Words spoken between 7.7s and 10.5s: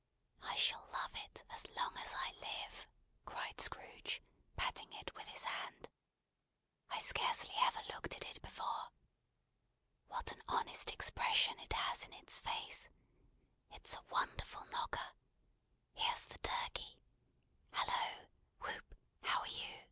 looked at it before. What an